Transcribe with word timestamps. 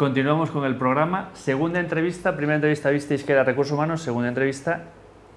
Continuamos 0.00 0.50
con 0.50 0.64
el 0.64 0.76
programa. 0.76 1.28
Segunda 1.34 1.78
entrevista, 1.78 2.34
primera 2.34 2.54
entrevista 2.54 2.88
visteis 2.88 3.22
que 3.22 3.32
era 3.32 3.44
recursos 3.44 3.74
humanos, 3.74 4.00
segunda 4.00 4.30
entrevista 4.30 4.84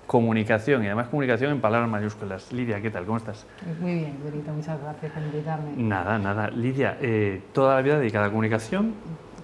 comunicación 0.07 0.81
y 0.83 0.85
además 0.85 1.09
comunicación 1.09 1.51
en 1.51 1.59
palabras 1.59 1.89
mayúsculas. 1.89 2.49
Lidia, 2.53 2.79
¿qué 2.81 2.89
tal? 2.89 3.03
¿Cómo 3.03 3.17
estás? 3.17 3.45
Muy 3.81 3.95
bien, 3.95 4.17
Benito, 4.23 4.53
muchas 4.53 4.81
gracias 4.81 5.11
por 5.11 5.21
invitarme. 5.21 5.73
Nada, 5.75 6.17
nada. 6.17 6.49
Lidia, 6.49 6.97
eh, 7.01 7.41
¿toda 7.51 7.75
la 7.75 7.81
vida 7.81 7.99
dedicada 7.99 8.27
a 8.27 8.29
comunicación? 8.29 8.93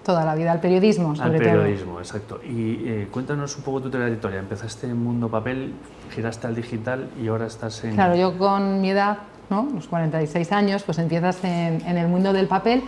Toda 0.06 0.24
la 0.24 0.34
vida, 0.34 0.52
al 0.52 0.60
periodismo, 0.60 1.14
sobre 1.14 1.38
todo. 1.38 1.50
Al 1.50 1.56
periodismo, 1.58 1.98
exacto. 1.98 2.40
Y 2.42 2.88
eh, 2.88 3.08
cuéntanos 3.10 3.54
un 3.58 3.62
poco 3.62 3.82
tu 3.82 3.90
trayectoria. 3.90 4.38
Empezaste 4.38 4.86
en 4.86 4.96
mundo 4.96 5.28
papel, 5.28 5.74
giraste 6.14 6.46
al 6.46 6.54
digital 6.54 7.10
y 7.22 7.28
ahora 7.28 7.44
estás 7.44 7.84
en... 7.84 7.94
Claro, 7.94 8.16
yo 8.16 8.38
con 8.38 8.80
mi 8.80 8.88
edad, 8.88 9.18
¿no? 9.50 9.68
los 9.74 9.86
46 9.86 10.50
años, 10.52 10.82
pues 10.82 10.98
empiezas 10.98 11.44
en, 11.44 11.86
en 11.86 11.98
el 11.98 12.08
mundo 12.08 12.32
del 12.32 12.46
papel 12.46 12.82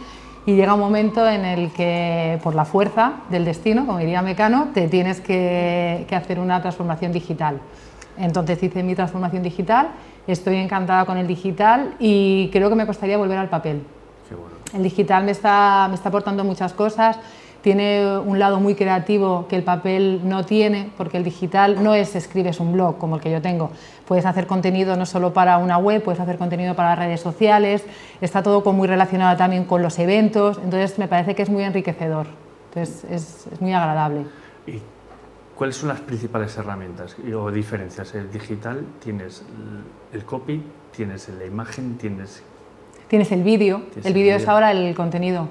y 0.45 0.55
llega 0.57 0.75
un 0.75 0.81
momento 0.81 1.27
en 1.29 1.45
el 1.45 1.71
que 1.73 2.39
por 2.43 2.55
la 2.55 2.65
fuerza 2.65 3.21
del 3.31 3.45
destino, 3.45 3.87
como 3.87 3.99
diría 3.99 4.23
Mecano, 4.23 4.71
te 4.75 4.89
tienes 4.89 5.21
que, 5.21 6.07
hacer 6.11 6.41
una 6.41 6.61
transformación 6.61 7.13
digital. 7.13 7.61
Entonces 8.19 8.63
hice 8.63 8.83
mi 8.83 8.95
transformación 8.95 9.43
digital, 9.43 9.91
estoy 10.27 10.57
encantada 10.57 11.05
con 11.05 11.17
el 11.17 11.27
digital 11.27 11.95
y 11.99 12.51
creo 12.53 12.69
que 12.69 12.75
me 12.75 12.87
costaría 12.87 13.17
volver 13.17 13.39
al 13.39 13.49
papel. 13.49 13.83
El 14.75 14.83
digital 14.83 15.25
me 15.25 15.33
está, 15.33 15.87
me 15.89 15.95
está 15.95 16.09
aportando 16.09 16.45
muchas 16.45 16.73
cosas, 16.73 17.19
tiene 17.63 18.19
un 18.19 18.39
lado 18.39 18.61
muy 18.61 18.75
creativo 18.75 19.47
que 19.49 19.57
el 19.57 19.63
papel 19.63 20.21
no 20.25 20.45
tiene, 20.45 20.91
porque 20.97 21.17
el 21.17 21.25
digital 21.25 21.83
no 21.83 21.95
es 21.95 22.15
escribes 22.17 22.61
un 22.61 22.73
blog 22.73 22.99
como 22.99 23.17
el 23.17 23.23
que 23.23 23.31
yo 23.31 23.41
tengo. 23.41 23.71
Puedes 24.07 24.27
hacer 24.27 24.47
contenido 24.47 24.97
no 24.97 25.07
solo 25.07 25.33
para 25.33 25.59
una 25.59 25.79
web, 25.79 26.03
puedes 26.03 26.21
hacer 26.21 26.39
contenido 26.39 26.75
para 26.75 26.91
las 26.91 26.99
redes 26.99 27.21
sociales, 27.21 27.85
está 28.21 28.43
todo 28.43 28.71
muy 28.73 28.89
relacionado 28.89 29.37
también 29.37 29.65
con 29.65 29.81
los 29.81 29.99
eventos, 29.99 30.59
entonces 30.59 30.99
me 30.99 31.09
parece 31.09 31.35
que 31.35 31.43
es 31.43 31.51
muy 31.51 31.63
enriquecedor, 31.63 32.27
entonces 32.69 33.05
es, 33.05 33.47
es 33.53 33.61
muy 33.61 33.73
agradable. 33.73 34.27
¿Y 34.67 34.81
cuáles 35.55 35.77
son 35.77 35.89
las 35.89 36.01
principales 36.01 36.57
herramientas 36.59 37.17
o 37.33 37.51
diferencias? 37.53 38.15
El 38.15 38.31
digital 38.31 38.85
tienes 39.03 39.45
el 40.13 40.25
copy, 40.25 40.63
tienes 40.95 41.29
la 41.29 41.47
imagen, 41.47 41.97
tienes... 41.97 42.43
Tienes 43.07 43.31
el 43.31 43.43
vídeo, 43.43 43.83
el 44.03 44.15
vídeo. 44.15 44.35
es 44.35 44.49
ahora 44.49 44.73
el 44.73 44.95
contenido 44.95 45.47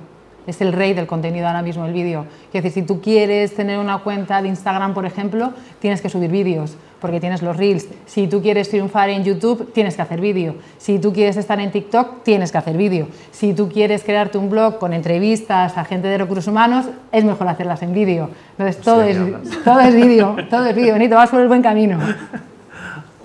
es 0.48 0.62
el 0.62 0.74
rey 0.74 0.94
del 0.94 1.08
contenido 1.08 1.48
ahora 1.48 1.62
mismo, 1.62 1.86
el 1.86 1.94
vídeo. 1.94 2.26
Es 2.54 2.64
decir, 2.64 2.72
si 2.72 2.88
tú 2.88 3.02
quieres 3.02 3.54
tener 3.54 3.80
una 3.80 4.00
cuenta 4.00 4.42
de 4.42 4.48
Instagram, 4.48 4.94
por 4.94 5.06
ejemplo, 5.06 5.54
tienes 5.80 6.02
que 6.02 6.10
subir 6.10 6.32
vídeos, 6.32 6.78
porque 7.00 7.20
tienes 7.20 7.42
los 7.42 7.58
reels. 7.58 7.88
Si 8.06 8.28
tú 8.28 8.42
quieres 8.42 8.70
triunfar 8.70 9.10
en 9.10 9.24
YouTube, 9.24 9.72
tienes 9.74 9.96
que 9.96 10.02
hacer 10.02 10.22
vídeo. 10.22 10.56
Si 10.78 11.00
tú 11.00 11.14
quieres 11.14 11.38
estar 11.38 11.60
en 11.60 11.72
TikTok, 11.72 12.24
tienes 12.24 12.52
que 12.52 12.58
hacer 12.58 12.78
vídeo. 12.78 13.08
Si 13.32 13.54
tú 13.54 13.70
quieres 13.70 14.04
crearte 14.04 14.38
un 14.38 14.50
blog 14.50 14.80
con 14.80 14.94
entrevistas 14.94 15.78
a 15.78 15.86
gente 15.86 16.08
de 16.08 16.18
recursos 16.18 16.48
humanos, 16.48 16.86
es 17.12 17.24
mejor 17.24 17.48
hacerlas 17.48 17.82
en 17.84 17.94
vídeo. 17.94 18.30
Entonces, 18.58 18.82
todo, 18.82 19.02
es, 19.04 19.18
todo 19.64 19.80
es 19.80 19.96
vídeo, 19.96 20.36
todo 20.50 20.66
es 20.66 20.76
vídeo. 20.76 20.94
Benito, 20.94 21.16
vas 21.16 21.30
por 21.30 21.42
el 21.42 21.48
buen 21.48 21.62
camino. 21.62 22.00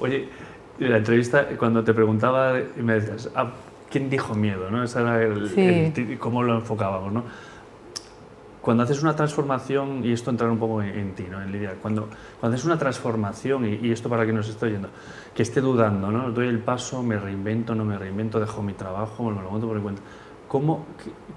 Oye, 0.00 0.28
la 0.78 0.98
entrevista, 0.98 1.47
cuando 1.59 1.83
te 1.83 1.94
preguntaba, 1.94 2.55
me 2.77 2.94
decías, 2.94 3.31
ah, 3.34 3.50
¿quién 3.97 4.11
dijo 4.11 4.35
miedo? 4.35 4.71
¿no? 4.71 4.85
Ese 4.85 5.01
era 5.01 5.23
el, 5.23 6.19
cómo 6.19 6.43
lo 6.43 6.57
enfocábamos. 6.57 7.13
¿no? 7.13 7.25
Cuando 8.61 8.83
haces 8.83 9.03
una 9.03 9.17
transformación, 9.17 10.05
y 10.05 10.13
esto 10.13 10.31
entra 10.31 10.51
un 10.51 10.59
poco 10.59 10.83
en, 10.83 11.15
ti, 11.15 11.25
¿no? 11.31 11.41
en 11.41 11.51
Lidia, 11.51 11.77
cuando, 11.81 12.11
cuando 12.39 12.57
haces 12.57 12.67
una 12.67 12.79
transformación, 12.79 13.65
y, 13.65 13.91
esto 13.91 14.11
para 14.11 14.25
quien 14.25 14.37
nos 14.37 14.49
esté 14.49 14.67
oyendo, 14.67 14.89
que 15.35 15.43
esté 15.43 15.63
dudando, 15.63 16.11
¿no? 16.11 16.31
doy 16.31 16.49
el 16.49 16.59
paso, 16.59 17.03
me 17.03 17.19
reinvento, 17.19 17.75
no 17.75 17.87
me 17.87 17.97
reinvento, 17.97 18.39
dejo 18.39 18.63
mi 18.63 18.75
trabajo, 18.75 19.31
me 19.31 19.41
lo 19.41 19.51
monto 19.51 19.67
por 19.67 19.77
mi 19.77 19.83
cuenta. 19.83 20.03
¿Cómo, 20.47 20.85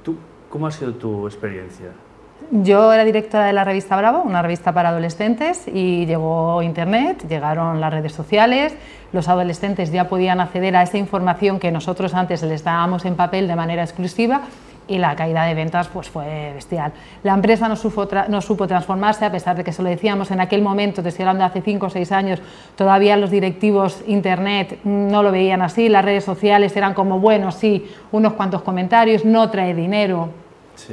tú, 0.04 0.18
¿Cómo 0.50 0.68
ha 0.68 0.72
sido 0.72 0.94
tu 0.96 1.28
experiencia? 1.28 1.92
Yo 2.52 2.92
era 2.92 3.06
directora 3.06 3.46
de 3.46 3.54
la 3.54 3.64
revista 3.64 3.96
Bravo, 3.96 4.24
una 4.24 4.42
revista 4.42 4.74
para 4.74 4.90
adolescentes, 4.90 5.68
y 5.68 6.06
llegó 6.08 6.64
Internet, 6.64 7.28
llegaron 7.28 7.80
las 7.80 7.94
redes 7.94 8.14
sociales, 8.14 8.76
los 9.12 9.28
adolescentes 9.28 9.92
ya 9.92 10.08
podían 10.08 10.40
acceder 10.40 10.76
a 10.76 10.82
esa 10.82 10.98
información 10.98 11.60
que 11.60 11.72
nosotros 11.72 12.16
antes 12.16 12.42
les 12.42 12.64
dábamos 12.64 13.06
en 13.06 13.16
papel 13.16 13.48
de 13.48 13.56
manera 13.56 13.84
exclusiva 13.84 14.42
y 14.88 14.98
la 14.98 15.16
caída 15.16 15.44
de 15.44 15.54
ventas 15.54 15.88
pues 15.90 16.10
fue 16.10 16.52
bestial. 16.56 16.92
La 17.22 17.34
empresa 17.36 17.68
no 17.70 17.76
supo, 17.76 18.08
transformarse, 18.68 19.26
a 19.26 19.32
pesar 19.32 19.56
de 19.56 19.64
que 19.64 19.72
se 19.72 19.84
lo 19.84 19.90
decíamos 19.90 20.32
en 20.32 20.42
aquel 20.42 20.64
momento, 20.64 21.04
te 21.04 21.10
estoy 21.10 21.24
hablando 21.24 21.44
de 21.44 21.50
hace 21.50 21.62
5 21.62 21.86
o 21.86 21.90
6 21.92 22.12
años, 22.12 22.42
todavía 22.76 23.16
los 23.16 23.30
directivos 23.30 24.02
Internet 24.08 24.80
no 24.84 25.22
lo 25.22 25.32
veían 25.32 25.62
así, 25.62 25.88
las 25.88 26.04
redes 26.04 26.24
sociales 26.24 26.76
eran 26.76 26.96
como, 26.96 27.20
bueno, 27.20 27.52
sí, 27.52 27.92
unos 28.12 28.34
cuantos 28.34 28.64
comentarios, 28.64 29.24
no 29.24 29.52
trae 29.52 29.76
dinero, 29.76 30.30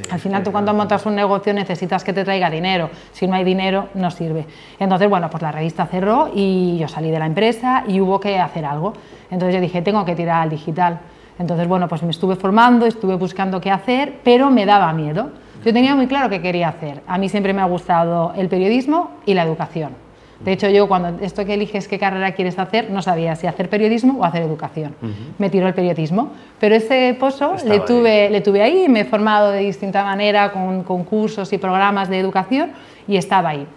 al 0.09 0.19
final 0.19 0.43
tú 0.43 0.51
cuando 0.51 0.73
montas 0.73 1.05
un 1.05 1.15
negocio 1.15 1.53
necesitas 1.53 2.03
que 2.03 2.13
te 2.13 2.23
traiga 2.23 2.49
dinero, 2.49 2.89
si 3.11 3.27
no 3.27 3.35
hay 3.35 3.43
dinero 3.43 3.89
no 3.93 4.11
sirve. 4.11 4.45
Entonces, 4.79 5.09
bueno, 5.09 5.29
pues 5.29 5.41
la 5.43 5.51
revista 5.51 5.85
cerró 5.85 6.29
y 6.33 6.77
yo 6.77 6.87
salí 6.87 7.11
de 7.11 7.19
la 7.19 7.25
empresa 7.25 7.83
y 7.87 7.99
hubo 7.99 8.19
que 8.19 8.39
hacer 8.39 8.65
algo. 8.65 8.93
Entonces 9.29 9.55
yo 9.55 9.61
dije, 9.61 9.81
tengo 9.81 10.05
que 10.05 10.15
tirar 10.15 10.43
al 10.43 10.49
digital. 10.49 10.99
Entonces, 11.39 11.67
bueno, 11.67 11.87
pues 11.87 12.01
me 12.03 12.11
estuve 12.11 12.35
formando, 12.35 12.85
estuve 12.85 13.15
buscando 13.15 13.61
qué 13.61 13.71
hacer, 13.71 14.19
pero 14.23 14.49
me 14.49 14.65
daba 14.65 14.91
miedo. 14.93 15.31
Yo 15.63 15.73
tenía 15.73 15.95
muy 15.95 16.07
claro 16.07 16.29
qué 16.29 16.41
quería 16.41 16.69
hacer. 16.69 17.01
A 17.07 17.17
mí 17.17 17.29
siempre 17.29 17.53
me 17.53 17.61
ha 17.61 17.65
gustado 17.65 18.33
el 18.35 18.47
periodismo 18.47 19.11
y 19.25 19.33
la 19.33 19.43
educación. 19.43 20.06
De 20.39 20.51
hecho, 20.51 20.69
yo 20.69 20.87
cuando 20.87 21.23
esto 21.23 21.45
que 21.45 21.55
eliges 21.55 21.87
qué 21.87 21.97
carrera 21.97 22.31
quieres 22.33 22.59
hacer, 22.59 22.91
no 22.91 23.01
sabía 23.01 23.35
si 23.35 23.47
hacer 23.47 23.69
periodismo 23.69 24.19
o 24.19 24.23
hacer 24.23 24.43
educación. 24.43 24.95
Me 25.37 25.49
tiró 25.49 25.67
el 25.67 25.73
periodismo. 25.73 26.31
Pero 26.59 26.75
ese 26.75 27.15
pozo 27.19 27.55
le 27.65 27.79
tuve, 27.79 28.29
le 28.29 28.41
tuve 28.41 28.61
ahí, 28.61 28.87
me 28.87 29.01
he 29.01 29.05
formado 29.05 29.51
de 29.51 29.59
distinta 29.59 30.03
manera 30.03 30.51
con 30.51 30.83
concursos 30.83 31.51
y 31.53 31.57
programas 31.57 32.09
de 32.09 32.19
educación 32.19 32.71
y 33.07 33.17
estaba 33.17 33.49
ahí. 33.49 33.67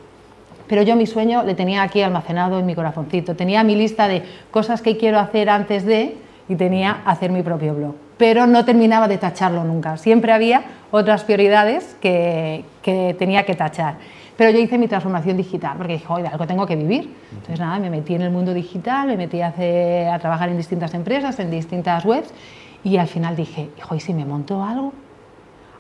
Pero 0.67 0.83
yo 0.83 0.95
mi 0.95 1.07
sueño 1.07 1.43
le 1.43 1.55
tenía 1.55 1.83
aquí 1.83 2.03
almacenado 2.03 2.59
en 2.59 2.67
mi 2.67 2.75
corazoncito. 2.75 3.35
Tenía 3.35 3.65
mi 3.65 3.75
lista 3.75 4.07
de 4.07 4.23
cosas 4.51 4.83
que 4.83 4.97
quiero 4.97 5.19
hacer 5.19 5.51
antes 5.51 5.85
de 5.85 6.17
y 6.49 6.55
tenía 6.57 7.01
hacer 7.07 7.33
mi 7.33 7.43
propio 7.43 7.75
blog. 7.75 7.95
Pero 8.19 8.47
no 8.47 8.65
terminaba 8.65 9.09
de 9.09 9.19
tacharlo 9.19 9.65
nunca. 9.65 9.97
Siempre 9.97 10.33
había 10.33 10.63
otras 10.91 11.25
prioridades 11.25 11.97
que, 12.01 12.65
que 12.83 13.17
tenía 13.19 13.45
que 13.45 13.55
tachar. 13.55 13.95
Pero 14.41 14.53
yo 14.53 14.59
hice 14.59 14.79
mi 14.79 14.89
transformación 14.89 15.37
digital, 15.37 15.77
porque 15.77 15.93
dije, 15.93 16.07
oye, 16.09 16.27
algo 16.27 16.47
tengo 16.47 16.67
que 16.67 16.75
vivir. 16.75 17.15
Entonces, 17.31 17.61
nada, 17.61 17.79
me 17.79 17.91
metí 17.91 18.15
en 18.15 18.23
el 18.23 18.31
mundo 18.31 18.55
digital, 18.55 19.09
me 19.09 19.19
metí 19.19 19.43
a, 19.43 19.49
a 20.15 20.19
trabajar 20.19 20.49
en 20.49 20.57
distintas 20.57 20.95
empresas, 20.95 21.39
en 21.41 21.51
distintas 21.51 22.07
webs, 22.07 22.33
y 22.83 22.97
al 22.97 23.07
final 23.07 23.37
dije, 23.37 23.69
hijo, 23.77 23.95
¿y 23.95 24.01
si 24.01 24.15
me 24.15 24.25
monto 24.25 24.65
algo? 24.65 24.95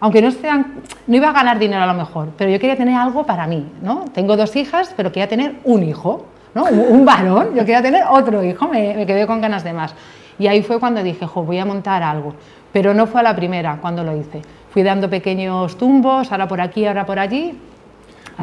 Aunque 0.01 0.21
no, 0.21 0.31
sean, 0.31 0.83
no 1.07 1.17
iba 1.17 1.31
a 1.31 1.33
ganar 1.33 1.59
dinero 1.59 1.83
a 1.83 1.87
lo 1.87 1.95
mejor, 1.95 2.33
pero 2.37 2.51
yo 2.51 2.61
quería 2.61 2.77
tener 2.77 2.97
algo 2.97 3.25
para 3.25 3.47
mí, 3.47 3.67
¿no? 3.81 4.05
Tengo 4.13 4.37
dos 4.37 4.55
hijas, 4.57 4.93
pero 4.95 5.11
quería 5.11 5.27
tener 5.27 5.57
un 5.65 5.83
hijo, 5.83 6.27
¿no? 6.55 6.65
Un, 6.65 7.07
varón, 7.07 7.55
yo 7.55 7.61
quería 7.61 7.81
tener 7.81 8.05
otro 8.11 8.45
hijo, 8.45 8.69
me, 8.69 8.93
me, 8.93 9.07
quedé 9.07 9.27
con 9.27 9.41
ganas 9.41 9.65
de 9.65 9.73
más. 9.73 9.95
Y 10.39 10.49
ahí 10.49 10.63
fue 10.63 10.79
cuando 10.79 11.03
dije, 11.03 11.27
jo, 11.27 11.45
voy 11.45 11.59
a 11.59 11.65
montar 11.65 12.03
algo. 12.03 12.35
Pero 12.75 12.93
no 12.93 13.07
fue 13.07 13.21
a 13.21 13.25
la 13.25 13.35
primera 13.35 13.79
cuando 13.81 14.05
lo 14.05 14.15
hice. 14.15 14.43
Fui 14.69 14.83
dando 14.83 15.09
pequeños 15.09 15.79
tumbos, 15.79 16.31
ahora 16.31 16.47
por 16.47 16.61
aquí, 16.61 16.85
ahora 16.85 17.07
por 17.07 17.19
allí, 17.19 17.59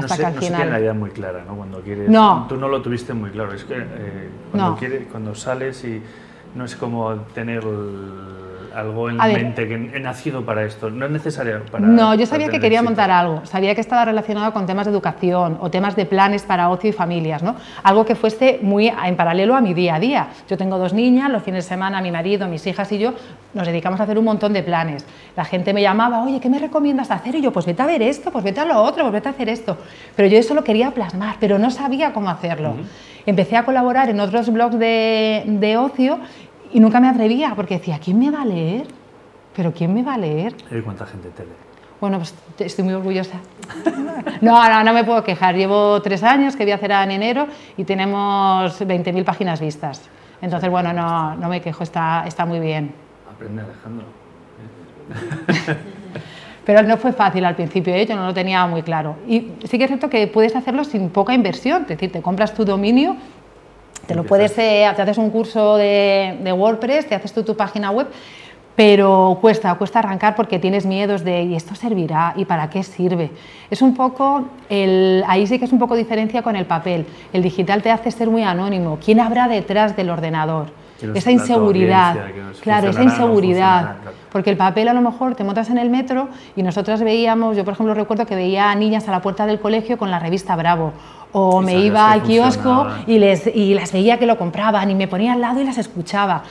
no 0.01 0.07
sé, 0.07 0.23
no 0.23 0.39
tiene 0.39 0.65
la 0.65 0.79
idea 0.79 0.93
muy 0.93 1.11
clara, 1.11 1.43
¿no? 1.45 1.55
Cuando 1.55 1.81
quieres, 1.81 2.09
no. 2.09 2.45
Tú 2.47 2.57
no 2.57 2.67
lo 2.67 2.81
tuviste 2.81 3.13
muy 3.13 3.31
claro. 3.31 3.53
Es 3.53 3.63
que 3.63 3.75
eh, 3.77 4.29
cuando, 4.51 4.77
cuando 5.11 5.35
sales 5.35 5.83
y 5.83 6.01
no 6.55 6.65
es 6.65 6.75
como 6.75 7.13
tener 7.33 7.63
algo 8.77 9.09
en 9.09 9.17
mente 9.17 9.67
que 9.67 9.73
he 9.73 9.99
nacido 9.99 10.45
para 10.45 10.63
esto. 10.63 10.89
No 10.89 11.05
es 11.05 11.11
necesario 11.11 11.63
para. 11.71 11.88
No, 11.88 12.13
yo 12.13 12.25
sabía 12.25 12.47
que 12.49 12.59
quería 12.59 12.83
montar 12.83 13.09
algo. 13.09 13.45
Sabía 13.45 13.73
que 13.73 13.81
estaba 13.81 14.05
relacionado 14.05 14.53
con 14.53 14.67
temas 14.67 14.85
de 14.85 14.91
educación 14.91 15.57
o 15.59 15.71
temas 15.71 15.95
de 15.95 16.05
planes 16.05 16.43
para 16.43 16.69
ocio 16.69 16.91
y 16.91 16.93
familias, 16.93 17.41
¿no? 17.41 17.55
Algo 17.83 18.05
que 18.05 18.15
fuese 18.15 18.59
muy 18.61 18.88
en 18.88 19.15
paralelo 19.15 19.55
a 19.55 19.61
mi 19.61 19.73
día 19.73 19.95
a 19.95 19.99
día. 19.99 20.27
Yo 20.47 20.57
tengo 20.57 20.77
dos 20.77 20.93
niñas, 20.93 21.31
los 21.31 21.41
fines 21.41 21.65
de 21.65 21.69
semana 21.69 22.01
mi 22.01 22.11
marido, 22.11 22.47
mis 22.47 22.67
hijas 22.67 22.91
y 22.91 22.99
yo 22.99 23.13
nos 23.53 23.65
dedicamos 23.65 23.99
a 23.99 24.03
hacer 24.03 24.19
un 24.19 24.25
montón 24.25 24.53
de 24.53 24.61
planes. 24.61 25.05
La 25.35 25.44
gente 25.44 25.74
me 25.74 25.81
llamaba, 25.81 26.21
oye, 26.21 26.39
¿qué 26.39 26.50
me 26.50 26.59
recomiendas 26.59 27.09
hacer? 27.09 27.33
Y 27.35 27.41
yo, 27.41 27.51
pues 27.51 27.65
vete 27.65 27.81
a 27.81 27.88
ver 27.88 28.03
esto, 28.03 28.31
pues 28.31 28.44
vete 28.44 28.59
a 28.59 28.65
lo 28.65 28.79
otro, 28.81 29.03
pues 29.03 29.13
vete 29.13 29.29
a 29.29 29.31
hacer 29.31 29.50
esto. 29.50 29.77
Pero 30.15 30.27
yo 30.27 30.38
eso 30.38 30.53
lo 30.53 30.63
quería 30.63 30.91
plasmar, 30.91 31.38
pero 31.39 31.57
no 31.57 31.71
sabía 31.71 32.13
cómo 32.13 32.29
hacerlo. 32.29 32.75
Empecé 33.25 33.57
a 33.57 33.65
colaborar 33.65 34.09
en 34.09 34.19
otros 34.21 34.50
blogs 34.53 34.79
de, 34.79 35.44
de 35.45 35.77
ocio 35.77 36.19
y 36.73 36.79
nunca 36.79 36.99
me 36.99 37.09
atrevía 37.09 37.53
porque 37.55 37.77
decía, 37.77 37.99
¿quién 38.03 38.19
me 38.19 38.31
va 38.31 38.41
a 38.41 38.45
leer? 38.45 38.87
¿Pero 39.55 39.73
quién 39.73 39.93
me 39.93 40.03
va 40.03 40.13
a 40.15 40.17
leer? 40.17 40.55
¿Y 40.71 40.81
cuánta 40.81 41.05
gente 41.05 41.29
te 41.29 41.43
lee? 41.43 41.51
Bueno, 41.99 42.17
pues 42.17 42.35
estoy 42.59 42.85
muy 42.85 42.93
orgullosa. 42.93 43.39
No, 44.41 44.69
no, 44.69 44.83
no 44.83 44.93
me 44.93 45.03
puedo 45.03 45.23
quejar. 45.23 45.55
Llevo 45.55 45.99
tres 46.01 46.21
años 46.21 46.55
que 46.55 46.63
voy 46.63 46.71
a 46.71 46.75
hacer 46.75 46.91
en 46.91 47.11
enero 47.11 47.47
y 47.75 47.83
tenemos 47.85 48.79
20.000 48.79 49.23
páginas 49.23 49.59
vistas. 49.59 50.07
Entonces, 50.41 50.69
bueno, 50.69 50.93
no, 50.93 51.35
no 51.35 51.49
me 51.49 51.59
quejo, 51.61 51.83
está, 51.83 52.23
está 52.27 52.45
muy 52.45 52.59
bien. 52.59 52.93
Aprende, 53.31 53.63
Alejandro. 53.63 54.05
Pero 56.65 56.83
no 56.83 56.97
fue 56.97 57.13
fácil 57.13 57.45
al 57.45 57.55
principio, 57.55 57.95
¿eh? 57.95 58.05
yo 58.05 58.15
no 58.15 58.25
lo 58.25 58.33
tenía 58.33 58.67
muy 58.67 58.83
claro. 58.83 59.15
Y 59.25 59.53
sí 59.63 59.77
que 59.77 59.85
es 59.85 59.89
cierto 59.89 60.09
que 60.09 60.27
puedes 60.27 60.55
hacerlo 60.55 60.83
sin 60.83 61.09
poca 61.09 61.33
inversión, 61.33 61.83
es 61.83 61.87
decir, 61.87 62.11
te 62.11 62.21
compras 62.21 62.53
tu 62.53 62.65
dominio 62.65 63.15
te 64.07 64.15
lo 64.15 64.24
puedes, 64.24 64.57
eh, 64.57 64.89
te 64.95 65.01
haces 65.01 65.18
un 65.18 65.30
curso 65.30 65.75
de, 65.75 66.54
WordPress, 66.57 67.07
te 67.07 67.15
haces 67.15 67.33
tú 67.33 67.44
tu 67.44 67.56
página 67.56 67.92
web, 67.92 68.07
pero 68.75 69.38
cuesta, 69.42 69.74
cuesta 69.75 70.00
arrancar 70.00 70.36
porque 70.36 70.59
tienes 70.59 70.86
miedos 70.86 71.24
de 71.24 71.44
¿y 71.44 71.56
esto 71.56 71.75
servirá? 71.75 72.33
¿y 72.36 72.45
para 72.45 72.69
qué 72.69 72.83
sirve? 72.83 73.31
Es 73.69 73.81
un 73.81 73.95
poco, 73.95 74.45
el, 74.69 75.24
ahí 75.27 75.45
sí 75.45 75.59
que 75.59 75.65
es 75.65 75.74
un 75.74 75.80
poco 75.80 75.95
diferencia 75.95 76.42
con 76.42 76.56
el 76.56 76.65
papel. 76.65 77.06
El 77.33 77.44
digital 77.44 77.81
te 77.81 77.92
hace 77.92 78.12
ser 78.12 78.30
muy 78.30 78.44
anónimo. 78.44 78.98
¿Quién 79.04 79.19
habrá 79.19 79.48
detrás 79.48 79.95
del 79.95 80.10
ordenador? 80.10 80.68
Esa 81.13 81.31
inseguridad, 81.31 82.15
claro, 82.61 82.89
esa 82.89 83.03
inseguridad, 83.03 83.95
porque 84.31 84.49
el 84.49 84.57
papel 84.57 84.88
a 84.88 84.94
lo 84.94 85.01
mejor 85.01 85.35
te 85.35 85.44
montas 85.44 85.69
en 85.69 85.77
el 85.77 85.89
metro 85.89 86.29
y 86.55 86.63
nosotras 86.63 87.01
veíamos, 87.01 87.55
yo 87.55 87.63
por 87.63 87.73
ejemplo 87.73 87.94
recuerdo 87.94 88.25
que 88.25 88.35
veía 88.35 88.71
a 88.71 88.75
niñas 88.75 89.07
a 89.07 89.11
la 89.11 89.21
puerta 89.21 89.45
del 89.45 89.59
colegio 89.59 89.97
con 89.97 90.11
la 90.11 90.19
revista 90.19 90.55
Bravo, 90.55 90.94
o 91.31 91.61
me 91.61 91.75
iba 91.79 92.11
al 92.11 92.23
kiosco 92.23 92.88
y, 93.05 93.19
les, 93.19 93.47
y 93.47 93.73
las 93.73 93.91
veía 93.91 94.17
que 94.17 94.25
lo 94.25 94.38
compraban 94.38 94.89
y 94.89 94.95
me 94.95 95.07
ponía 95.07 95.33
al 95.33 95.41
lado 95.41 95.61
y 95.61 95.65
las 95.65 95.77
escuchaba, 95.77 96.44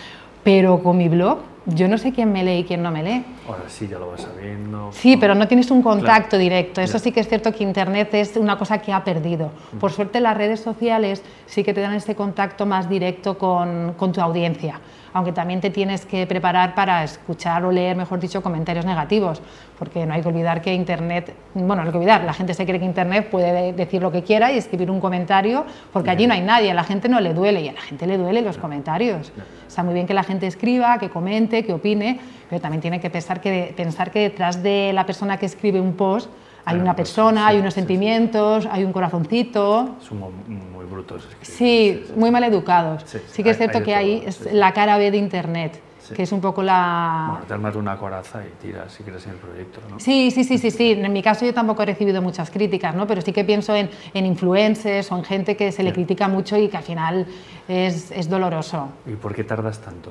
pero 0.47 0.81
con 0.81 0.97
mi 0.97 1.09
blog 1.09 1.39
yo 1.65 1.89
no 1.89 1.99
sé 1.99 2.13
quién 2.13 2.31
me 2.33 2.45
lee 2.45 2.59
y 2.59 2.65
quién 2.65 2.81
no 2.81 2.93
me 2.93 3.03
lee. 3.03 3.25
Ahora 3.49 3.65
sí, 3.67 3.89
ya 3.89 3.99
lo 3.99 4.13
vas 4.13 4.21
sabiendo. 4.21 4.91
Sí, 4.93 5.17
pero 5.17 5.35
no 5.35 5.49
tienes 5.49 5.73
un 5.73 5.83
contacto 5.83 6.39
directo. 6.39 6.81
Eso 6.81 7.01
sí 7.01 7.11
que 7.11 7.19
es 7.19 7.27
cierto 7.27 7.53
que 7.53 7.65
Internet 7.65 8.15
es 8.15 8.37
una 8.37 8.57
cosa 8.57 8.79
que 8.79 8.93
ha 8.93 9.03
perdido. 9.03 9.51
Por 9.81 9.91
suerte 9.91 10.21
las 10.21 10.37
redes 10.37 10.61
sociales 10.61 11.25
sí 11.47 11.65
que 11.65 11.75
te 11.75 11.81
dan 11.81 11.95
ese 11.95 12.15
contacto 12.15 12.65
más 12.65 12.89
directo 12.89 13.37
con, 13.37 13.95
con 13.97 14.13
tu 14.13 14.21
audiencia 14.21 14.81
aunque 15.17 15.33
también 15.33 15.63
te 15.63 15.71
tienes 15.71 16.05
que 16.05 16.27
preparar 16.27 16.75
para 16.75 17.03
escuchar 17.03 17.65
o 17.65 17.73
leer, 17.73 17.97
mejor 17.97 18.21
dicho, 18.21 18.43
comentarios 18.43 18.85
negativos, 18.85 19.41
porque 19.79 20.05
no 20.05 20.13
hay 20.13 20.21
que 20.21 20.29
olvidar 20.29 20.61
que 20.61 20.75
Internet, 20.75 21.35
bueno, 21.55 21.77
no 21.77 21.85
hay 21.85 21.91
que 21.91 21.97
olvidar, 21.97 22.23
la 22.25 22.35
gente 22.35 22.53
se 22.53 22.67
cree 22.67 22.79
que 22.79 22.85
Internet 22.85 23.31
puede 23.31 23.73
decir 23.73 24.03
lo 24.03 24.13
que 24.13 24.23
quiera 24.23 24.53
y 24.53 24.59
escribir 24.59 24.91
un 24.91 25.01
comentario, 25.01 25.65
porque 25.91 26.11
allí 26.11 26.27
no 26.27 26.35
hay 26.35 26.43
nadie, 26.43 26.71
a 26.71 26.75
la 26.75 26.85
gente 26.85 27.09
no 27.09 27.19
le 27.21 27.33
duele 27.33 27.63
y 27.63 27.69
a 27.69 27.73
la 27.73 27.81
gente 27.81 28.07
le 28.07 28.19
duele 28.19 28.43
los 28.43 28.59
comentarios. 28.59 29.33
Está 29.67 29.83
muy 29.83 29.95
bien 29.95 30.07
que 30.07 30.13
la 30.13 30.23
gente 30.23 30.47
escriba, 30.47 30.99
que 30.99 31.09
comente, 31.09 31.65
que 31.65 31.73
opine, 31.73 32.21
pero 32.51 32.61
también 32.61 32.83
tiene 32.83 33.01
que 33.01 33.09
pensar 33.09 33.41
que, 33.41 33.73
pensar 33.75 34.11
que 34.11 34.19
detrás 34.19 34.63
de 34.63 34.93
la 34.93 35.07
persona 35.07 35.39
que 35.39 35.47
escribe 35.47 35.81
un 35.81 35.95
post 35.95 36.29
hay 36.67 36.77
una 36.77 36.95
pues, 36.95 37.09
persona, 37.09 37.47
hay 37.47 37.59
unos 37.61 37.75
sentimientos, 37.75 38.67
hay 38.71 38.85
un 38.85 38.93
corazoncito. 38.93 39.97
Son 40.01 40.19
muy 40.19 40.85
brutos. 40.85 41.27
Sí, 41.41 42.05
muy 42.17 42.31
mal 42.31 42.43
educados. 42.45 43.05
Sí, 43.29 43.43
que 43.43 43.51
es 43.51 43.57
cierto 43.57 43.83
que 43.83 43.95
ahí 43.95 44.23
es 44.27 44.53
la 44.53 44.73
cara 44.73 44.99
B 44.99 45.11
de 45.13 45.17
Internet. 45.17 45.81
que 46.15 46.23
es 46.25 46.33
un 46.33 46.41
poco 46.41 46.63
la... 46.63 47.29
Bueno, 47.31 47.47
te 47.47 47.55
armas 47.55 47.77
una 47.77 47.97
coraza 47.97 48.43
y 48.45 48.51
tiras 48.63 48.93
si 48.93 49.03
quieres 49.03 49.25
en 49.27 49.33
el 49.33 49.39
proyecto, 49.39 49.81
¿no? 49.91 49.99
Sí, 49.99 50.31
sí, 50.31 50.45
sí, 50.45 50.59
sí, 50.59 50.71
sí. 50.71 50.93
En 50.93 51.13
mi 51.13 51.23
caso 51.23 51.45
yo 51.45 51.55
tampoco 51.55 51.83
he 51.83 51.87
recibido 51.87 52.21
muchas 52.23 52.51
críticas, 52.51 52.95
¿no? 52.95 53.07
Pero 53.07 53.21
sí 53.23 53.33
que 53.33 53.45
pienso 53.45 53.75
en, 53.75 53.89
en 54.13 54.27
influencers 54.27 55.11
o 55.13 55.17
en 55.19 55.25
gente 55.25 55.57
que 55.57 55.73
se 55.73 55.83
le 55.83 55.93
critica 55.93 56.29
mucho 56.29 56.57
y 56.57 56.69
que 56.69 56.77
al 56.77 56.83
final 56.85 57.27
es, 57.69 58.11
es 58.11 58.29
doloroso. 58.29 58.89
¿Y 59.07 59.15
por 59.15 59.35
qué 59.35 59.45
tardas 59.45 59.81
tanto? 59.81 60.11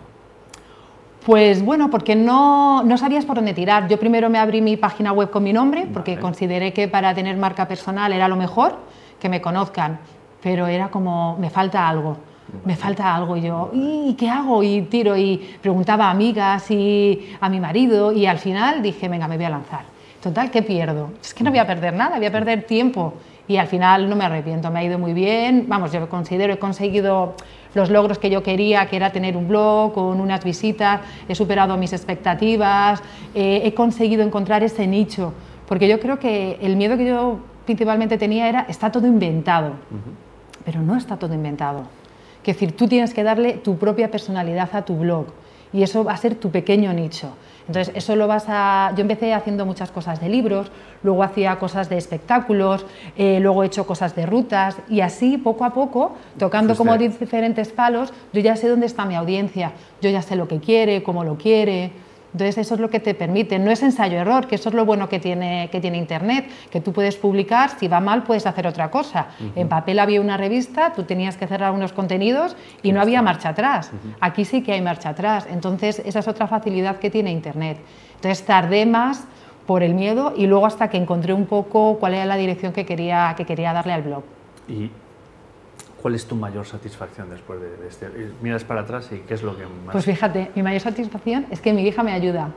Pues 1.25 1.66
bueno, 1.66 1.89
porque 1.89 2.16
no, 2.16 2.83
no, 2.83 3.00
sabías 3.00 3.25
por 3.25 3.38
dónde 3.38 3.56
tirar. 3.56 3.88
Yo 3.88 3.98
primero 3.98 4.30
me 4.30 4.38
abrí 4.38 4.62
mi 4.62 4.77
página 4.77 5.12
web 5.12 5.31
con 5.31 5.44
mi 5.44 5.54
nombre, 5.54 5.88
porque 5.92 6.19
consideré 6.19 6.72
que 6.72 6.88
para 6.88 7.16
tener 7.16 7.36
marca 7.36 7.68
personal 7.68 8.13
era 8.13 8.27
lo 8.27 8.36
mejor, 8.36 8.77
que 9.19 9.27
me 9.27 9.42
conozcan, 9.42 9.98
pero 10.44 10.68
era 10.68 10.89
como, 10.89 11.36
me 11.39 11.50
falta 11.50 11.89
algo, 11.89 12.18
me 12.63 12.75
falta 12.75 13.16
algo. 13.16 13.36
Y 13.38 13.42
yo, 13.42 13.72
¿y 13.74 14.13
qué 14.13 14.30
hago? 14.30 14.62
Y 14.62 14.83
tiro, 14.83 15.18
y 15.18 15.38
preguntaba 15.60 16.06
a 16.06 16.12
amigas 16.12 16.69
y 16.69 17.36
a 17.42 17.50
mi 17.50 17.60
marido, 17.60 18.12
y 18.12 18.27
al 18.27 18.38
final 18.38 18.83
dije, 18.83 19.10
venga, 19.10 19.27
me 19.27 19.38
voy 19.38 19.45
a 19.45 19.50
lanzar. 19.50 19.81
Total, 20.22 20.51
¿qué 20.51 20.62
pierdo? 20.62 21.10
Es 21.19 21.33
que 21.33 21.44
no 21.44 21.50
voy 21.50 21.57
a 21.57 21.66
perder 21.66 21.95
nada, 21.95 22.18
voy 22.18 22.25
a 22.27 22.31
perder 22.31 22.68
tiempo. 22.68 23.16
Y 23.47 23.57
al 23.57 23.68
final 23.68 24.09
no 24.09 24.15
me 24.15 24.25
arrepiento, 24.25 24.71
me 24.71 24.80
ha 24.80 24.83
ido 24.83 24.97
muy 24.97 25.13
bien. 25.13 25.65
Vamos, 25.68 25.92
yo 25.92 26.09
considero, 26.09 26.53
he 26.53 26.59
conseguido 26.59 27.36
los 27.75 27.89
logros 27.89 28.18
que 28.18 28.30
yo 28.30 28.42
quería, 28.42 28.88
que 28.88 28.95
era 28.95 29.12
tener 29.12 29.38
un 29.38 29.47
blog 29.47 29.94
con 29.94 30.19
unas 30.19 30.44
visitas, 30.44 31.01
he 31.27 31.36
superado 31.36 31.77
mis 31.77 31.94
expectativas, 31.94 33.03
eh, 33.36 33.62
he 33.65 33.74
conseguido 33.74 34.24
encontrar 34.24 34.63
ese 34.63 34.88
nicho, 34.88 35.33
porque 35.68 35.88
yo 35.88 36.00
creo 36.00 36.18
que 36.18 36.57
el 36.62 36.77
miedo 36.77 36.97
que 36.97 37.06
yo 37.06 37.39
principalmente 37.65 38.18
tenía 38.18 38.47
era, 38.47 38.65
está 38.69 38.92
todo 38.92 39.06
inventado, 39.06 39.74
pero 40.63 40.81
no 40.81 40.95
está 40.95 41.18
todo 41.18 41.33
inventado. 41.33 41.81
Es 42.39 42.56
decir, 42.56 42.75
tú 42.75 42.88
tienes 42.88 43.13
que 43.13 43.24
darle 43.24 43.53
tu 43.53 43.77
propia 43.77 44.09
personalidad 44.09 44.69
a 44.74 44.86
tu 44.86 44.95
blog 44.98 45.25
y 45.74 45.83
eso 45.83 46.03
va 46.03 46.13
a 46.13 46.18
ser 46.18 46.36
tu 46.36 46.51
pequeño 46.51 46.94
nicho. 46.94 47.31
Entonces, 47.67 47.95
eso 47.95 48.15
lo 48.15 48.27
vas 48.27 48.45
a... 48.47 48.94
Yo 48.95 49.01
empecé 49.01 49.33
haciendo 49.33 49.65
muchas 49.65 49.91
cosas 49.91 50.21
de 50.21 50.29
libros, 50.29 50.71
luego 51.03 51.23
hacía 51.23 51.57
cosas 51.57 51.89
de 51.89 51.97
espectáculos, 51.97 52.85
eh, 53.17 53.39
luego 53.39 53.63
he 53.63 53.67
hecho 53.67 53.88
cosas 53.88 54.15
de 54.15 54.25
rutas 54.25 54.77
y 54.89 55.01
así, 55.01 55.38
poco 55.38 55.65
a 55.65 55.73
poco, 55.73 56.13
tocando 56.38 56.75
como 56.75 56.97
diferentes 56.97 57.69
palos, 57.69 58.13
yo 58.33 58.41
ya 58.41 58.56
sé 58.56 58.67
dónde 58.67 58.85
está 58.85 59.06
mi 59.06 59.15
audiencia, 59.15 59.71
yo 60.01 60.09
ya 60.09 60.21
sé 60.21 60.35
lo 60.35 60.47
que 60.47 60.59
quiere, 60.59 61.03
cómo 61.03 61.23
lo 61.23 61.38
quiere, 61.38 61.91
entonces 62.35 62.57
eso 62.57 62.75
es 62.75 62.81
lo 62.81 62.89
que 62.89 62.99
te 62.99 63.13
permite, 63.13 63.57
no 63.59 63.71
es 63.71 63.81
ensayo-error, 63.81 64.47
que 64.47 64.55
eso 64.55 64.67
es 64.67 64.75
lo 64.75 64.83
bueno 64.83 65.07
que 65.07 65.19
tiene, 65.19 65.69
que 65.71 65.79
tiene 65.79 65.97
Internet, 65.97 66.49
que 66.69 66.81
tú 66.81 66.91
puedes 66.91 67.15
publicar, 67.15 67.69
si 67.79 67.87
va 67.87 68.01
mal 68.01 68.23
puedes 68.23 68.45
hacer 68.45 68.67
otra 68.67 68.91
cosa. 68.91 69.27
En 69.55 69.69
papel 69.69 69.99
había 69.99 70.19
una 70.19 70.35
revista, 70.35 70.91
tú 70.91 71.03
tenías 71.03 71.37
que 71.37 71.47
cerrar 71.47 71.71
unos 71.71 71.93
contenidos 71.93 72.57
y 72.83 72.91
no 72.91 72.99
había 72.99 73.21
marcha 73.21 73.49
atrás. 73.49 73.89
Aquí 74.19 74.43
sí 74.43 74.63
que 74.63 74.73
hay 74.73 74.81
marcha 74.81 75.09
atrás, 75.09 75.47
entonces 75.49 76.01
esa 76.03 76.19
es 76.19 76.27
otra 76.27 76.45
facilidad 76.47 76.97
que 76.97 77.09
tiene 77.09 77.31
Internet. 77.31 77.77
Entonces 78.15 78.45
tardé 78.45 78.85
más 78.85 79.23
por 79.65 79.81
el 79.81 79.93
miedo 79.93 80.33
y 80.35 80.45
luego 80.45 80.65
hasta 80.65 80.89
que 80.89 80.97
encontré 80.97 81.31
un 81.31 81.45
poco 81.45 81.99
cuál 82.01 82.15
era 82.15 82.25
la 82.25 82.35
dirección 82.35 82.73
que 82.73 82.85
quería, 82.85 83.33
que 83.38 83.45
quería 83.45 83.71
darle 83.71 83.93
al 83.93 84.01
blog. 84.01 84.23
¿Cuál 86.05 86.13
es 86.13 86.27
tu 86.27 86.35
mayor 86.35 86.67
satisfacción 86.67 87.31
después 87.31 87.59
de, 87.59 87.87
este? 87.87 88.07
Miras 88.39 88.63
para 88.63 88.81
atrás 88.81 89.09
y 89.11 89.21
qué 89.21 89.33
es 89.33 89.41
lo 89.41 89.57
que 89.57 89.63
más... 89.63 89.91
Pues 89.91 90.05
fíjate, 90.05 90.51
mi 90.53 90.61
mayor 90.61 90.79
satisfacción 90.79 91.47
es 91.49 91.59
que 91.59 91.73
mi 91.73 91.81
hija 91.81 92.03
me 92.03 92.11
ayuda. 92.11 92.51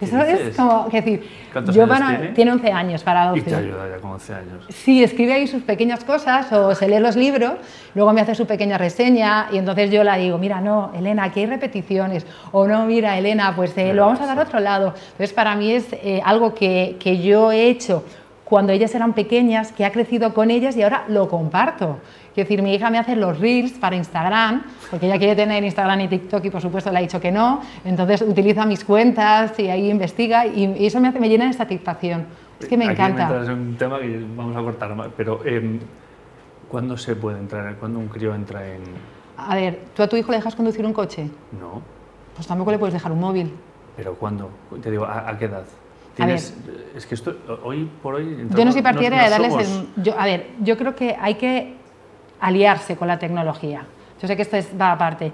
Eso 0.00 0.18
es 0.22 0.56
como, 0.56 0.86
es 0.86 0.92
decir, 0.92 1.28
yo 1.70 1.86
tiene? 1.86 2.28
tiene 2.28 2.52
11 2.52 2.72
años 2.72 3.02
para 3.02 3.26
12. 3.26 3.40
Y 3.40 3.42
te 3.42 3.54
ayuda 3.54 3.90
ya 3.90 4.00
con 4.00 4.12
11 4.12 4.34
años. 4.34 4.64
Sí, 4.70 5.04
escribe 5.04 5.34
ahí 5.34 5.46
sus 5.46 5.64
pequeñas 5.64 6.02
cosas 6.02 6.50
o 6.50 6.74
se 6.74 6.88
lee 6.88 6.98
los 6.98 7.14
libros, 7.14 7.56
luego 7.94 8.14
me 8.14 8.22
hace 8.22 8.34
su 8.34 8.46
pequeña 8.46 8.78
reseña 8.78 9.48
y 9.52 9.58
entonces 9.58 9.90
yo 9.90 10.02
la 10.02 10.16
digo, 10.16 10.38
mira, 10.38 10.62
no, 10.62 10.90
Elena, 10.96 11.24
aquí 11.24 11.40
hay 11.40 11.46
repeticiones, 11.46 12.26
o 12.52 12.66
no, 12.66 12.86
mira, 12.86 13.18
Elena, 13.18 13.54
pues 13.54 13.76
eh, 13.76 13.92
lo 13.92 14.06
vamos 14.06 14.22
a 14.22 14.24
dar 14.24 14.38
a 14.38 14.42
otro 14.44 14.60
lado. 14.60 14.94
Entonces 15.10 15.34
para 15.34 15.54
mí 15.56 15.72
es 15.72 15.92
eh, 15.92 16.22
algo 16.24 16.54
que, 16.54 16.96
que 16.98 17.20
yo 17.20 17.52
he 17.52 17.68
hecho 17.68 18.02
cuando 18.48 18.72
ellas 18.72 18.94
eran 18.94 19.12
pequeñas, 19.12 19.72
que 19.72 19.84
ha 19.84 19.92
crecido 19.92 20.32
con 20.32 20.50
ellas 20.50 20.74
y 20.76 20.82
ahora 20.82 21.04
lo 21.08 21.28
comparto. 21.28 21.98
Quiero 22.34 22.48
decir, 22.48 22.62
mi 22.62 22.74
hija 22.74 22.88
me 22.88 22.98
hace 22.98 23.14
los 23.14 23.38
reels 23.38 23.72
para 23.72 23.94
Instagram, 23.96 24.62
porque 24.90 25.06
ella 25.06 25.18
quiere 25.18 25.36
tener 25.36 25.62
Instagram 25.62 26.00
y 26.00 26.08
TikTok 26.08 26.44
y 26.46 26.50
por 26.50 26.62
supuesto 26.62 26.90
le 26.90 26.98
ha 26.98 27.00
dicho 27.02 27.20
que 27.20 27.30
no, 27.30 27.60
entonces 27.84 28.22
utiliza 28.22 28.64
mis 28.64 28.84
cuentas 28.84 29.58
y 29.58 29.68
ahí 29.68 29.90
investiga 29.90 30.46
y, 30.46 30.86
eso 30.86 30.98
me, 30.98 31.08
hace, 31.08 31.20
me 31.20 31.28
llena 31.28 31.46
de 31.46 31.52
satisfacción. 31.52 32.26
Es 32.58 32.66
que 32.66 32.76
me 32.76 32.86
encanta. 32.86 33.42
Es 33.42 33.48
un 33.48 33.76
tema 33.76 33.98
que 33.98 34.24
vamos 34.34 34.56
a 34.56 34.60
cortar, 34.62 35.10
pero 35.16 35.40
eh, 35.44 35.78
¿cuándo 36.68 36.96
se 36.96 37.16
puede 37.16 37.38
entrar? 37.38 37.76
¿Cuándo 37.76 37.98
un 37.98 38.08
crío 38.08 38.34
entra 38.34 38.66
en...? 38.66 38.82
A 39.36 39.54
ver, 39.56 39.80
¿tú 39.94 40.02
a 40.02 40.08
tu 40.08 40.16
hijo 40.16 40.30
le 40.30 40.38
dejas 40.38 40.54
conducir 40.54 40.86
un 40.86 40.92
coche? 40.94 41.28
No. 41.60 41.82
Pues 42.34 42.46
tampoco 42.46 42.72
le 42.72 42.78
puedes 42.78 42.94
dejar 42.94 43.12
un 43.12 43.20
móvil. 43.20 43.52
¿Pero 43.96 44.14
cuándo? 44.14 44.48
Te 44.82 44.90
digo, 44.90 45.04
¿a, 45.04 45.36
qué 45.38 45.44
edad? 45.44 45.64
Tienes, 46.18 46.52
es 46.96 47.06
que 47.06 47.14
esto, 47.14 47.36
hoy 47.62 47.88
por 48.02 48.16
hoy... 48.16 48.48
Yo 48.50 48.64
no 48.64 48.72
soy 48.72 48.82
partidaria 48.82 49.22
de 49.22 49.30
darles... 49.30 49.54
El, 49.54 50.02
yo, 50.02 50.18
a 50.18 50.24
ver, 50.24 50.48
yo 50.60 50.76
creo 50.76 50.96
que 50.96 51.16
hay 51.18 51.36
que 51.36 51.76
aliarse 52.40 52.96
con 52.96 53.06
la 53.06 53.20
tecnología. 53.20 53.86
Yo 54.20 54.26
sé 54.26 54.34
que 54.34 54.42
esto 54.42 54.56
es, 54.56 54.68
va 54.78 54.90
aparte. 54.90 55.32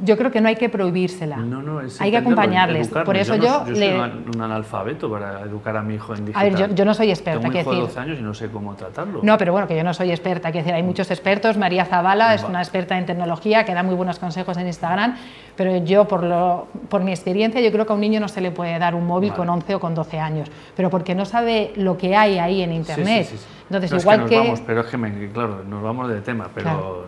Yo 0.00 0.16
creo 0.16 0.30
que 0.30 0.40
no 0.40 0.48
hay 0.48 0.56
que 0.56 0.68
prohibírsela. 0.68 1.36
No, 1.36 1.62
no, 1.62 1.80
hay 2.00 2.10
que 2.10 2.16
acompañarles. 2.16 2.88
Por 2.88 3.16
eso 3.16 3.36
yo, 3.36 3.64
yo, 3.66 3.76
soy 3.76 3.88
un 4.34 4.40
analfabeto 4.40 5.08
para 5.10 5.42
educar 5.42 5.76
a 5.76 5.82
mi 5.82 5.94
hijo 5.94 6.14
en 6.14 6.26
digital. 6.26 6.40
A 6.40 6.66
ver, 6.66 6.74
yo, 6.74 6.84
no 6.84 6.94
soy 6.94 7.10
experta. 7.10 7.40
Tengo 7.40 7.54
un 7.54 7.60
hijo 7.60 7.72
de 7.72 7.80
12 7.80 8.00
años 8.00 8.18
y 8.18 8.22
no 8.22 8.34
sé 8.34 8.50
cómo 8.50 8.74
tratarlo. 8.74 9.20
No, 9.22 9.38
pero 9.38 9.52
bueno, 9.52 9.68
que 9.68 9.76
yo 9.76 9.84
no 9.84 9.94
soy 9.94 10.10
experta. 10.10 10.50
Quiero 10.50 10.64
decir, 10.64 10.74
hay 10.74 10.82
muchos 10.82 11.10
expertos. 11.10 11.56
María 11.56 11.84
Zavala 11.84 12.34
es 12.34 12.42
una 12.42 12.60
experta 12.60 12.98
en 12.98 13.06
tecnología 13.06 13.64
que 13.64 13.72
da 13.72 13.82
muy 13.82 13.94
buenos 13.94 14.18
consejos 14.18 14.56
en 14.56 14.66
Instagram. 14.66 15.16
Pero 15.56 15.76
yo, 15.84 16.08
por, 16.08 16.24
lo, 16.24 16.66
por 16.88 17.04
mi 17.04 17.12
experiencia, 17.12 17.60
yo 17.60 17.70
creo 17.70 17.86
que 17.86 17.92
a 17.92 17.94
un 17.94 18.00
niño 18.00 18.18
no 18.18 18.28
se 18.28 18.40
le 18.40 18.50
puede 18.50 18.76
dar 18.78 18.96
un 18.96 19.06
móvil 19.06 19.32
con 19.32 19.48
11 19.48 19.76
o 19.76 19.80
con 19.80 19.94
12 19.94 20.18
años. 20.18 20.50
Pero 20.76 20.90
porque 20.90 21.14
no 21.14 21.24
sabe 21.24 21.72
lo 21.76 21.96
que 21.96 22.16
hay 22.16 22.38
ahí 22.38 22.62
en 22.62 22.72
Internet. 22.72 23.28
Sí, 23.28 23.36
sí, 23.36 23.46
Entonces, 23.70 24.02
igual 24.02 24.26
que, 24.26 24.36
nos 24.36 24.44
Vamos, 24.46 24.62
pero 24.66 24.80
es 24.80 24.86
que, 24.86 25.30
claro, 25.32 25.62
nos 25.68 25.82
vamos 25.82 26.08
de 26.08 26.20
tema, 26.20 26.48
pero... 26.52 27.03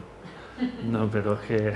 No, 0.91 1.09
pero 1.11 1.35
es 1.35 1.41
que... 1.41 1.57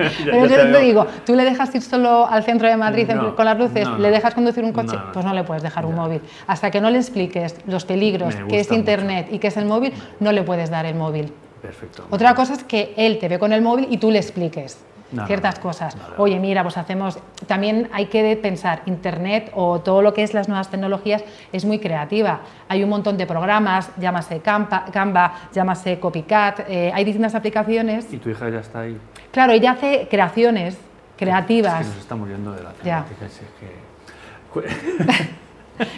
pero 0.24 0.46
yo 0.46 0.72
te, 0.72 0.80
digo, 0.80 1.06
¿tú 1.26 1.34
le 1.34 1.44
dejas 1.44 1.74
ir 1.74 1.82
solo 1.82 2.26
al 2.26 2.44
centro 2.44 2.68
de 2.68 2.76
Madrid 2.76 3.08
con 3.36 3.44
las 3.44 3.58
luces? 3.58 3.88
¿Le 3.98 4.10
dejas 4.10 4.34
conducir 4.34 4.64
un 4.64 4.72
coche? 4.72 4.96
pues 5.12 5.24
no 5.24 5.34
le 5.34 5.44
puedes 5.44 5.62
dejar 5.62 5.86
un 5.86 5.94
móvil. 5.94 6.20
Hasta 6.46 6.70
que 6.70 6.80
no 6.80 6.90
le 6.90 6.98
expliques 6.98 7.56
los 7.66 7.84
peligros, 7.84 8.34
qué 8.48 8.60
es 8.60 8.70
Internet 8.70 9.28
y 9.30 9.38
qué 9.38 9.48
es 9.48 9.56
el 9.56 9.66
móvil, 9.66 9.92
no 10.20 10.32
le 10.32 10.42
puedes 10.42 10.70
dar 10.70 10.86
el 10.86 10.94
móvil. 10.94 11.32
Perfecto. 11.60 12.06
Otra 12.10 12.34
cosa 12.34 12.54
es 12.54 12.64
que 12.64 12.94
él 12.96 13.18
te 13.18 13.28
ve 13.28 13.38
con 13.38 13.52
el 13.52 13.62
móvil 13.62 13.86
y 13.90 13.96
tú 13.98 14.10
le 14.10 14.18
expliques 14.18 14.78
ciertas 15.26 15.58
cosas. 15.58 15.96
Oye, 16.16 16.38
mira, 16.38 16.62
pues 16.62 16.76
hacemos. 16.76 17.18
También 17.46 17.88
hay 17.92 18.06
que 18.06 18.36
pensar, 18.36 18.82
Internet 18.86 19.50
o 19.54 19.80
todo 19.80 20.02
lo 20.02 20.12
que 20.14 20.22
es 20.22 20.34
las 20.34 20.48
nuevas 20.48 20.68
tecnologías 20.70 21.24
es 21.52 21.64
muy 21.64 21.78
creativa. 21.78 22.40
Hay 22.68 22.82
un 22.82 22.90
montón 22.90 23.16
de 23.16 23.26
programas, 23.26 23.90
llámase 23.98 24.40
Canva, 24.40 24.86
Canva 24.92 25.34
llámase 25.52 25.98
Copycat, 26.00 26.60
eh, 26.68 26.90
hay 26.94 27.04
distintas 27.04 27.34
aplicaciones. 27.34 28.12
¿Y 28.12 28.18
tu 28.18 28.30
hija 28.30 28.48
ya 28.48 28.60
está 28.60 28.80
ahí? 28.80 28.98
Claro, 29.30 29.52
ella 29.52 29.72
hace 29.72 30.08
creaciones 30.10 30.76
creativas. 31.16 31.80
Es 31.80 31.86
que 31.86 31.92
nos 31.94 32.02
estamos 32.02 32.28
yendo 32.28 32.52
de 32.52 32.62
la 32.62 32.72
Ya. 32.84 33.04
temática. 33.04 33.28
si 33.28 33.44
es 33.44 33.50
que- 33.60 35.34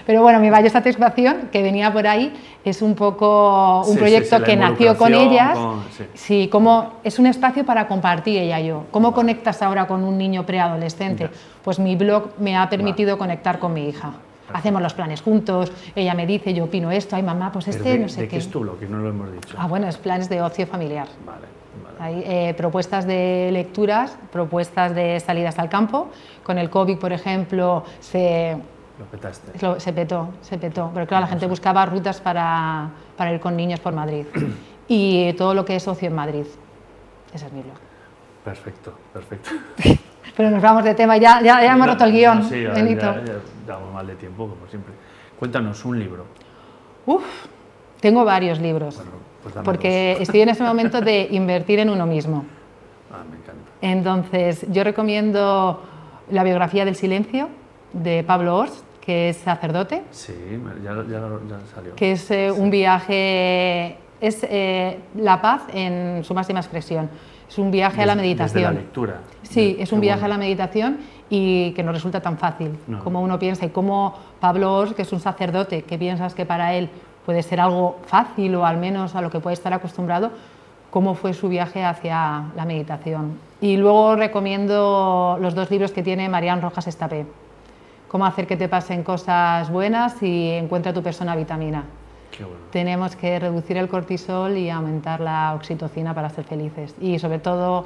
Pero 0.07 0.23
bueno, 0.23 0.41
mi 0.41 0.51
mayor 0.51 0.71
satisfacción, 0.71 1.49
que 1.53 1.63
venía 1.63 1.93
por 1.93 2.07
ahí, 2.07 2.33
es 2.65 2.83
un 2.83 2.95
poco 2.95 3.81
un 3.81 3.85
Sí, 3.85 3.93
sí, 3.93 3.99
proyecto 3.99 4.37
sí, 4.37 4.41
la 4.41 4.47
que 4.47 4.57
nació 4.57 4.97
con 4.97 5.15
ellas. 5.15 5.59
con- 5.59 5.83
sí. 5.97 6.05
Sí, 6.15 6.49
como 6.51 6.95
es 7.05 7.19
un 7.19 7.27
espacio 7.27 7.65
para 7.65 7.87
compartir 7.87 8.39
ella 8.41 8.59
y 8.61 8.67
yo. 8.69 8.85
¿Cómo 8.91 9.13
conectas 9.13 9.63
ahora 9.63 9.87
con 9.87 10.03
un 10.05 10.17
niño 10.19 10.47
preadolescente? 10.47 11.29
Pues 11.63 11.79
mi 11.79 11.97
blog 11.97 12.31
me 12.39 12.57
ha 12.57 12.69
permitido 12.69 13.19
conectar 13.19 13.59
con 13.59 13.73
mi 13.75 13.89
hija. 13.89 14.13
Hacemos 14.53 14.81
los 14.81 14.95
planes 14.95 15.23
juntos, 15.23 15.73
ella 15.97 16.15
me 16.15 16.25
dice, 16.25 16.55
yo 16.55 16.65
opino 16.65 16.91
esto, 16.93 17.17
ay 17.17 17.23
mamá, 17.25 17.51
pues 17.51 17.67
este, 17.67 17.83
de, 17.91 17.99
no 17.99 18.09
sé 18.09 18.21
¿de 18.23 18.27
qué. 18.29 18.31
qué 18.31 18.37
es 18.39 18.49
tu 18.49 18.61
blog? 18.61 18.79
Que 18.79 18.87
no 18.87 18.99
lo 18.99 19.09
hemos 19.09 19.33
dicho. 19.33 19.57
Ah, 19.59 19.67
bueno, 19.67 19.89
es 19.89 19.97
planes 19.97 20.29
de 20.29 20.41
ocio 20.41 20.69
familiar. 20.69 21.09
Vale, 21.27 21.47
vale. 21.85 21.97
Hay 21.99 22.23
eh, 22.25 22.55
propuestas 22.55 23.07
de 23.09 23.51
lecturas, 23.53 24.17
propuestas 24.31 24.95
de 24.95 25.19
salidas 25.19 25.59
al 25.59 25.69
campo. 25.69 26.11
Con 26.45 26.59
el 26.59 26.71
COVID, 26.71 26.97
por 26.97 27.13
ejemplo, 27.13 27.83
se, 27.99 28.57
Lo 28.99 29.05
petaste. 29.07 29.53
lo- 29.65 29.79
se 29.79 29.93
petó, 29.93 30.29
se 30.41 30.57
petó. 30.59 30.91
Pero 30.95 31.07
claro, 31.07 31.23
la 31.23 31.27
gente 31.29 31.47
buscaba 31.47 31.85
rutas 31.87 32.21
para, 32.21 32.89
para 33.17 33.33
ir 33.33 33.41
con 33.41 33.57
niños 33.57 33.81
por 33.81 33.93
Madrid. 33.95 34.27
Y 34.89 35.33
todo 35.33 35.53
lo 35.53 35.65
que 35.65 35.75
es 35.75 35.89
ocio 35.89 36.07
en 36.07 36.15
Madrid. 36.15 36.47
Ese 37.35 37.47
es 37.47 37.53
mi 37.53 37.61
blog. 37.61 37.75
Perfecto, 38.45 38.95
perfecto. 39.13 39.51
Pero 40.37 40.49
nos 40.51 40.63
vamos 40.63 40.85
de 40.85 40.95
tema, 40.95 41.17
ya, 41.17 41.41
ya, 41.43 41.61
ya 41.61 41.73
hemos 41.75 41.89
roto 41.89 42.05
el 42.05 42.13
guion, 42.13 42.39
no, 42.39 42.49
sí, 42.49 42.63
ya- 42.63 42.71
Benito. 42.71 43.01
ya- 43.03 43.23
damos 43.67 43.93
mal 43.93 44.07
de 44.07 44.15
tiempo, 44.15 44.47
como 44.49 44.65
siempre. 44.69 44.95
Cuéntanos 45.41 45.85
un 45.85 45.99
libro. 45.99 46.25
Uf, 47.07 47.25
tengo 48.01 48.25
varios 48.25 48.61
libros. 48.61 48.95
Bueno, 48.97 49.11
pues 49.43 49.55
porque 49.65 50.17
estoy 50.21 50.43
en 50.43 50.51
ese 50.51 50.63
momento 50.63 51.01
de 51.01 51.27
invertir 51.33 51.81
en 51.81 51.91
uno 51.91 52.07
mismo. 52.07 52.45
Ah, 53.13 53.25
me 53.29 53.37
encanta. 53.39 53.63
Entonces, 53.81 54.67
yo 54.71 54.85
recomiendo 54.85 55.83
la 56.31 56.45
biografía 56.45 56.85
del 56.85 56.95
silencio 56.95 57.49
de 57.93 58.23
Pablo 58.23 58.57
Ors, 58.57 58.85
que 59.07 59.29
es 59.29 59.37
sacerdote, 59.37 60.03
Sí, 60.11 60.35
ya, 60.83 60.93
ya, 61.09 61.21
ya 61.49 61.61
salió. 61.73 61.95
que 61.95 62.13
es 62.13 62.29
eh, 62.33 62.51
un 62.51 62.71
viaje, 62.71 63.97
es 64.21 64.41
eh, 64.43 64.99
la 65.17 65.41
paz 65.41 65.63
en 65.73 66.25
su 66.25 66.35
máxima 66.35 66.59
expresión. 66.59 67.09
Es 67.49 67.57
un 67.59 67.71
viaje 67.71 68.03
a 68.03 68.07
la 68.07 68.17
meditación. 68.17 68.63
Desde 68.65 68.75
la 68.75 68.81
lectura. 68.81 69.21
Sí, 69.43 69.77
es 69.79 69.93
un 69.93 70.01
viaje 70.01 70.23
bueno. 70.23 70.35
a 70.35 70.39
la 70.39 70.45
meditación 70.45 70.99
y 71.31 71.71
que 71.75 71.85
no 71.85 71.93
resulta 71.93 72.21
tan 72.21 72.37
fácil 72.37 72.77
No. 72.89 73.05
como 73.05 73.23
uno 73.23 73.39
piensa. 73.39 73.65
Y 73.67 73.69
como 73.69 74.15
Pablo 74.41 74.75
Ors, 74.75 74.95
que 74.95 75.03
es 75.03 75.13
un 75.13 75.21
sacerdote, 75.21 75.83
que 75.83 75.97
piensas 75.97 76.35
que 76.35 76.45
para 76.45 76.75
él 76.75 76.91
puede 77.25 77.45
ser 77.45 77.61
algo 77.61 78.01
fácil 78.07 78.57
o 78.57 78.67
al 78.67 78.79
menos 78.79 79.15
a 79.15 79.21
lo 79.21 79.31
que 79.31 79.39
puede 79.39 79.55
estar 79.55 79.73
acostumbrado, 79.73 80.33
cómo 80.91 81.15
fue 81.15 81.33
su 81.35 81.49
viaje 81.49 81.85
hacia 81.85 82.47
la 82.57 82.65
meditación. 82.65 83.39
Y 83.61 83.77
luego 83.77 84.17
recomiendo 84.17 85.39
los 85.41 85.55
dos 85.55 85.71
libros 85.71 85.93
que 85.93 86.03
tiene 86.03 86.29
Marian 86.29 86.61
Rojas 86.61 86.89
Estapé. 86.89 87.27
Cómo 88.17 88.25
hacer 88.25 88.47
que 88.47 88.57
te 88.57 88.67
pasen 88.67 89.03
cosas 89.03 89.69
buenas 89.69 90.23
y 90.23 90.53
encuentra 90.53 90.91
tu 90.95 91.03
persona 91.03 91.37
vitamina. 91.37 91.85
Qué 92.31 92.45
bueno. 92.45 92.61
Tenemos 92.71 93.15
que 93.15 93.39
reducir 93.39 93.77
el 93.77 93.89
cortisol 93.89 94.57
y 94.57 94.71
aumentar 94.71 95.21
la 95.21 95.53
oxitocina 95.55 96.15
para 96.15 96.31
ser 96.31 96.45
felices. 96.45 96.95
Y 96.99 97.19
sobre 97.19 97.41
todo, 97.41 97.85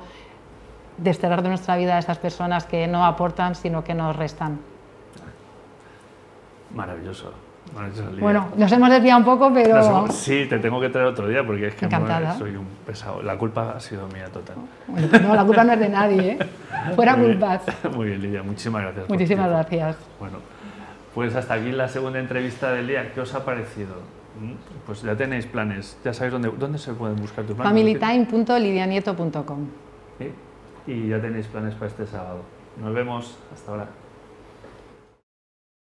desterrar 0.99 1.43
de 1.43 1.49
nuestra 1.49 1.77
vida 1.77 1.97
a 1.97 1.99
esas 1.99 2.19
personas 2.19 2.65
que 2.65 2.87
no 2.87 3.05
aportan, 3.05 3.57
sino 3.57 3.83
que 3.83 3.93
nos 3.93 4.15
restan. 4.15 4.61
Maravilloso. 6.73 7.33
Bueno, 8.21 8.49
nos 8.57 8.71
hemos 8.73 8.91
desviado 8.91 9.19
un 9.21 9.25
poco, 9.25 9.53
pero 9.55 9.79
hemos- 9.79 10.15
sí, 10.15 10.47
te 10.49 10.59
tengo 10.59 10.81
que 10.81 10.89
traer 10.89 11.07
otro 11.09 11.29
día 11.29 11.45
porque 11.47 11.69
es 11.69 11.75
que 11.75 11.89
soy 12.39 12.57
un 12.57 12.67
pesado. 12.87 13.23
La 13.23 13.37
culpa 13.39 13.75
ha 13.77 13.81
sido 13.81 14.07
mía 14.09 14.27
total. 14.33 14.57
Bueno, 14.89 15.09
no, 15.23 15.35
la 15.35 15.45
culpa 15.45 15.65
no 15.65 15.73
es 15.73 15.79
de 15.81 15.89
nadie, 15.89 16.33
¿eh? 16.33 16.39
Fuera 16.97 17.17
Muy 17.17 17.27
bien. 17.29 17.39
culpas. 17.39 17.63
Muy 17.97 18.07
bien, 18.09 18.23
Lidia. 18.23 18.43
Muchísimas 18.43 18.83
gracias. 18.83 19.09
Muchísimas 19.09 19.49
gracias. 19.49 19.97
Bueno, 20.19 20.39
pues 21.15 21.35
hasta 21.37 21.55
aquí 21.55 21.73
la 21.73 21.89
segunda 21.89 22.19
entrevista 22.19 22.73
del 22.73 22.87
día. 22.89 23.13
¿Qué 23.13 23.21
os 23.21 23.35
ha 23.35 23.45
parecido? 23.45 23.95
Mm, 24.41 24.53
Pues 24.87 25.03
ya 25.03 25.15
tenéis 25.17 25.47
planes. 25.47 25.99
Ya 26.05 26.13
sabéis 26.13 26.33
dónde, 26.33 26.51
dónde 26.59 26.79
se 26.79 26.93
pueden 26.93 27.17
buscar 27.17 27.45
tus 27.45 27.55
planes. 27.57 27.69
familytime.lidianieto.com 27.71 29.67
Sí, 30.19 30.33
Y 30.87 31.09
ya 31.09 31.21
tenéis 31.21 31.47
planes 31.47 31.75
para 31.75 31.87
este 31.87 32.07
sábado. 32.07 32.43
Nos 32.81 32.95
vemos. 32.95 33.37
Hasta 33.53 33.71
ahora. 33.73 33.87